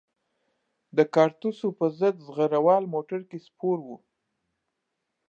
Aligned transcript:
د 0.97 0.99
کارتوسو 1.15 1.67
په 1.79 1.85
ضد 1.99 2.15
زغره 2.25 2.59
وال 2.65 2.83
موټر 2.93 3.21
کې 3.29 3.37
سپور 3.47 3.77
وو. 3.85 3.97